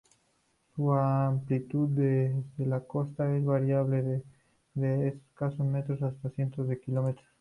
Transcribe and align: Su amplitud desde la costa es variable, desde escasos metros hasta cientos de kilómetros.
Su 0.75 0.93
amplitud 0.95 1.89
desde 1.89 2.65
la 2.65 2.79
costa 2.79 3.37
es 3.37 3.45
variable, 3.45 4.23
desde 4.73 5.09
escasos 5.09 5.59
metros 5.67 6.01
hasta 6.01 6.31
cientos 6.31 6.67
de 6.69 6.79
kilómetros. 6.79 7.27